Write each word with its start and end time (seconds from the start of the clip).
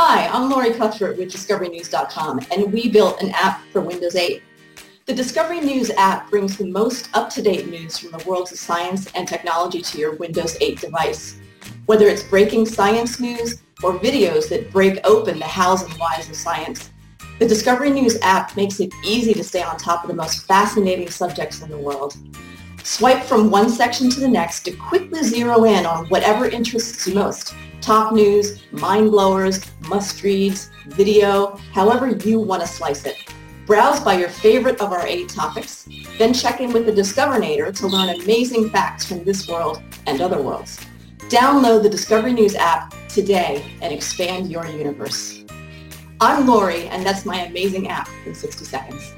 Hi, 0.00 0.28
I'm 0.28 0.48
Lori 0.48 0.72
Cuthbert 0.74 1.18
with 1.18 1.32
DiscoveryNews.com, 1.32 2.46
and 2.52 2.72
we 2.72 2.88
built 2.88 3.20
an 3.20 3.30
app 3.30 3.62
for 3.72 3.80
Windows 3.80 4.14
8. 4.14 4.40
The 5.06 5.12
Discovery 5.12 5.58
News 5.58 5.90
app 5.96 6.30
brings 6.30 6.56
the 6.56 6.66
most 6.66 7.08
up-to-date 7.14 7.66
news 7.66 7.98
from 7.98 8.12
the 8.12 8.24
worlds 8.24 8.52
of 8.52 8.60
science 8.60 9.10
and 9.16 9.26
technology 9.26 9.82
to 9.82 9.98
your 9.98 10.14
Windows 10.14 10.56
8 10.60 10.80
device. 10.80 11.40
Whether 11.86 12.06
it's 12.06 12.22
breaking 12.22 12.66
science 12.66 13.18
news 13.18 13.60
or 13.82 13.98
videos 13.98 14.48
that 14.50 14.70
break 14.70 15.00
open 15.02 15.40
the 15.40 15.46
hows 15.46 15.82
and 15.82 15.92
whys 15.94 16.28
of 16.28 16.36
science, 16.36 16.92
the 17.40 17.48
Discovery 17.48 17.90
News 17.90 18.20
app 18.22 18.56
makes 18.56 18.78
it 18.78 18.94
easy 19.04 19.34
to 19.34 19.42
stay 19.42 19.64
on 19.64 19.76
top 19.78 20.04
of 20.04 20.08
the 20.08 20.14
most 20.14 20.46
fascinating 20.46 21.10
subjects 21.10 21.60
in 21.60 21.70
the 21.70 21.76
world. 21.76 22.16
Swipe 22.84 23.24
from 23.24 23.50
one 23.50 23.68
section 23.68 24.08
to 24.10 24.20
the 24.20 24.28
next 24.28 24.60
to 24.60 24.70
quickly 24.70 25.24
zero 25.24 25.64
in 25.64 25.84
on 25.84 26.06
whatever 26.06 26.46
interests 26.46 27.04
you 27.08 27.16
most 27.16 27.52
top 27.88 28.12
news, 28.12 28.60
mind 28.70 29.10
blowers, 29.10 29.64
must 29.88 30.22
reads, 30.22 30.70
video, 30.88 31.56
however 31.72 32.10
you 32.10 32.38
want 32.38 32.60
to 32.60 32.68
slice 32.68 33.06
it. 33.06 33.16
Browse 33.64 33.98
by 33.98 34.12
your 34.12 34.28
favorite 34.28 34.78
of 34.82 34.92
our 34.92 35.06
eight 35.06 35.30
topics, 35.30 35.88
then 36.18 36.34
check 36.34 36.60
in 36.60 36.70
with 36.70 36.84
the 36.84 36.92
Discoverinator 36.92 37.74
to 37.78 37.86
learn 37.86 38.10
amazing 38.20 38.68
facts 38.68 39.06
from 39.06 39.24
this 39.24 39.48
world 39.48 39.80
and 40.06 40.20
other 40.20 40.42
worlds. 40.42 40.78
Download 41.30 41.82
the 41.82 41.88
Discovery 41.88 42.34
News 42.34 42.54
app 42.56 42.94
today 43.08 43.64
and 43.80 43.90
expand 43.90 44.52
your 44.52 44.66
universe. 44.66 45.42
I'm 46.20 46.46
Lori, 46.46 46.88
and 46.88 47.06
that's 47.06 47.24
my 47.24 47.46
amazing 47.46 47.88
app 47.88 48.10
in 48.26 48.34
60 48.34 48.66
seconds. 48.66 49.14